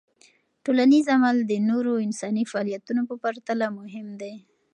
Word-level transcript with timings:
ټولنیز 0.63 1.05
عمل 1.15 1.37
د 1.45 1.51
نورو 1.69 1.93
انساني 2.05 2.43
فعالیتونو 2.51 3.01
په 3.09 3.15
پرتله 3.23 3.67
مهم 3.79 4.07
دی. 4.21 4.33